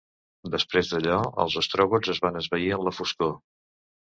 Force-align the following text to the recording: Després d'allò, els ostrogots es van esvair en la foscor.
Després 0.53 0.87
d'allò, 0.93 1.17
els 1.45 1.57
ostrogots 1.63 2.15
es 2.15 2.23
van 2.27 2.41
esvair 2.43 2.73
en 2.79 2.89
la 2.89 2.95
foscor. 3.03 3.37